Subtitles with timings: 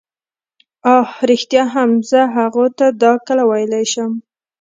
[0.95, 4.11] اه ریښتیا هم زه هغو ته دا کله ویلای شم.